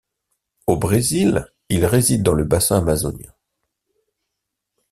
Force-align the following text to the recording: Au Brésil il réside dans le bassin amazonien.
Au 0.65 0.77
Brésil 0.77 1.45
il 1.69 1.85
réside 1.85 2.23
dans 2.23 2.33
le 2.33 2.43
bassin 2.43 2.79
amazonien. 2.79 3.31